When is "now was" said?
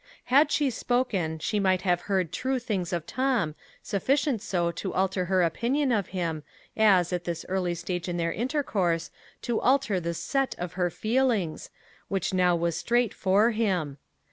12.33-12.75